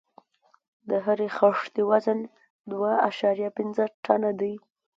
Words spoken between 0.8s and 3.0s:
د هرې خښتې وزن دوه